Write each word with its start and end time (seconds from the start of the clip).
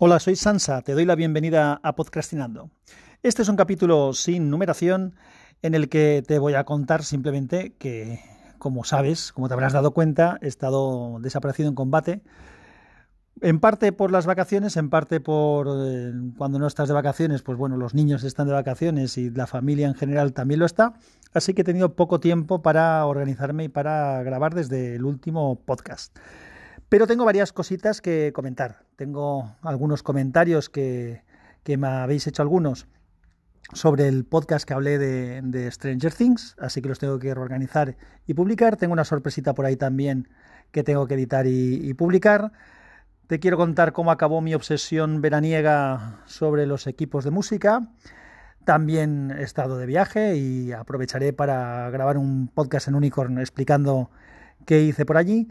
Hola, 0.00 0.18
soy 0.18 0.34
Sansa, 0.34 0.82
te 0.82 0.92
doy 0.92 1.04
la 1.04 1.14
bienvenida 1.14 1.78
a 1.84 1.94
Podcastinando. 1.94 2.68
Este 3.22 3.42
es 3.42 3.48
un 3.48 3.54
capítulo 3.54 4.12
sin 4.12 4.50
numeración 4.50 5.14
en 5.62 5.76
el 5.76 5.88
que 5.88 6.24
te 6.26 6.40
voy 6.40 6.54
a 6.54 6.64
contar 6.64 7.04
simplemente 7.04 7.74
que, 7.78 8.18
como 8.58 8.82
sabes, 8.82 9.30
como 9.30 9.46
te 9.46 9.54
habrás 9.54 9.72
dado 9.72 9.92
cuenta, 9.92 10.36
he 10.42 10.48
estado 10.48 11.20
desaparecido 11.20 11.68
en 11.68 11.76
combate. 11.76 12.22
En 13.40 13.60
parte 13.60 13.92
por 13.92 14.10
las 14.10 14.26
vacaciones, 14.26 14.76
en 14.76 14.90
parte 14.90 15.20
por 15.20 15.68
eh, 15.70 16.12
cuando 16.36 16.58
no 16.58 16.66
estás 16.66 16.88
de 16.88 16.94
vacaciones, 16.94 17.42
pues 17.42 17.56
bueno, 17.56 17.76
los 17.76 17.94
niños 17.94 18.24
están 18.24 18.48
de 18.48 18.52
vacaciones 18.52 19.16
y 19.16 19.30
la 19.30 19.46
familia 19.46 19.86
en 19.86 19.94
general 19.94 20.32
también 20.32 20.58
lo 20.58 20.66
está. 20.66 20.94
Así 21.32 21.54
que 21.54 21.62
he 21.62 21.64
tenido 21.64 21.94
poco 21.94 22.18
tiempo 22.18 22.62
para 22.62 23.06
organizarme 23.06 23.62
y 23.62 23.68
para 23.68 24.24
grabar 24.24 24.56
desde 24.56 24.96
el 24.96 25.04
último 25.04 25.60
podcast. 25.64 26.18
Pero 26.88 27.06
tengo 27.06 27.24
varias 27.24 27.52
cositas 27.52 28.00
que 28.00 28.32
comentar. 28.34 28.84
Tengo 28.96 29.56
algunos 29.62 30.02
comentarios 30.02 30.68
que, 30.68 31.22
me 31.66 31.86
habéis 31.86 32.26
hecho 32.26 32.42
algunos 32.42 32.86
sobre 33.72 34.06
el 34.06 34.24
podcast 34.24 34.66
que 34.66 34.74
hablé 34.74 34.98
de, 34.98 35.70
Stranger 35.70 36.12
Things, 36.12 36.54
así 36.58 36.82
que 36.82 36.88
los 36.88 36.98
tengo 36.98 37.18
que 37.18 37.34
reorganizar 37.34 37.96
y 38.26 38.34
publicar. 38.34 38.76
Tengo 38.76 38.92
una 38.92 39.04
sorpresita 39.04 39.54
por 39.54 39.66
ahí 39.66 39.76
también 39.76 40.28
que 40.70 40.84
tengo 40.84 41.06
que 41.06 41.14
editar 41.14 41.46
y, 41.46 41.80
y 41.82 41.94
publicar. 41.94 42.52
Te 43.26 43.40
quiero 43.40 43.56
contar 43.56 43.92
cómo 43.92 44.10
acabó 44.10 44.40
mi 44.42 44.54
obsesión 44.54 45.22
veraniega 45.22 46.20
sobre 46.26 46.66
los 46.66 46.86
equipos 46.86 47.24
de 47.24 47.30
música. 47.30 47.88
También 48.64 49.30
he 49.38 49.42
estado 49.42 49.76
de 49.76 49.86
viaje 49.86 50.36
y 50.36 50.72
aprovecharé 50.72 51.32
para 51.32 51.90
grabar 51.90 52.16
un 52.16 52.48
podcast 52.48 52.88
en 52.88 52.94
Unicorn 52.94 53.38
explicando 53.38 54.10
qué 54.64 54.82
hice 54.82 55.04
por 55.04 55.18
allí. 55.18 55.48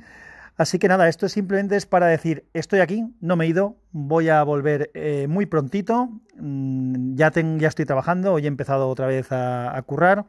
Así 0.56 0.78
que 0.78 0.88
nada, 0.88 1.10
esto 1.10 1.28
simplemente 1.30 1.76
es 1.76 1.86
para 1.88 2.08
decir, 2.08 2.48
estoy 2.54 2.80
aquí, 2.80 3.16
no 3.22 3.36
me 3.36 3.46
he 3.46 3.48
ido, 3.48 3.78
voy 3.92 4.30
a 4.30 4.44
volver 4.44 4.92
eh, 4.94 5.26
muy 5.28 5.48
prontito, 5.48 6.10
mm, 6.38 7.16
ya, 7.16 7.32
estoy 7.68 7.86
trabajando, 7.86 8.34
hoy 8.34 8.46
he 8.46 8.48
empezado 8.48 8.88
otra 8.88 9.08
vez 9.08 9.32
a, 9.32 9.82
currar, 9.88 10.28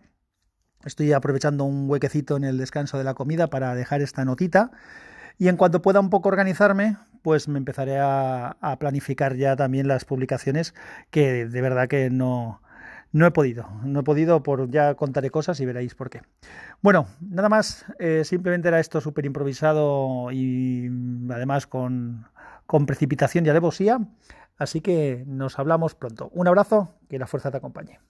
estoy 0.85 1.13
aprovechando 1.13 1.65
un 1.65 1.91
huequecito 1.91 2.37
en 2.37 2.45
el 2.45 2.57
descanso 2.57 2.97
de 2.97 3.05
la 3.05 3.15
comida 3.15 3.49
para 3.49 3.75
dejar 3.75 4.01
esta 4.01 4.25
notita. 4.25 4.71
Y 5.37 5.49
en 5.49 5.57
cuanto 5.57 5.83
pueda 5.83 6.01
un 6.01 6.11
poco 6.11 6.29
organizarme, 6.29 6.97
pues 7.23 7.49
me 7.49 7.59
empezaré 7.59 7.99
a 7.99 8.77
planificar 8.79 9.37
ya 9.37 9.57
también 9.57 9.89
las 9.89 10.05
publicaciones 10.05 10.75
que 11.11 11.47
de 11.47 11.61
verdad 11.61 11.89
que 11.89 12.09
no, 12.11 12.63
no 13.15 13.27
he 13.27 13.31
podido, 13.31 13.69
no 13.85 14.01
he 14.01 14.03
podido, 14.03 14.43
por 14.43 14.69
ya 14.69 14.97
contaré 14.97 15.31
cosas 15.31 15.61
y 15.61 15.65
veréis 15.65 15.95
por 15.95 16.11
qué. 16.11 16.23
Bueno, 16.83 17.07
nada 17.21 17.49
más, 17.49 17.87
eh, 18.01 18.25
simplemente 18.25 18.67
era 18.67 18.81
esto 18.81 19.01
súper 19.01 19.25
improvisado 19.25 20.33
y 20.33 20.91
además 21.31 21.69
con, 21.69 22.27
con 22.67 22.87
precipitación 22.87 23.47
y 23.47 23.51
alevosía. 23.51 24.01
Así 24.59 24.81
que 24.81 25.23
nos 25.29 25.61
hablamos 25.61 25.95
pronto. 25.95 26.29
Un 26.35 26.49
abrazo, 26.49 26.93
que 27.09 27.21
la 27.21 27.29
fuerza 27.29 27.53
te 27.53 27.59
acompañe. 27.59 28.01